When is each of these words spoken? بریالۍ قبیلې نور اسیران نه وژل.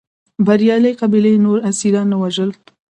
بریالۍ 0.45 0.93
قبیلې 1.01 1.33
نور 1.45 1.57
اسیران 1.69 2.07
نه 2.11 2.17
وژل. 2.21 2.49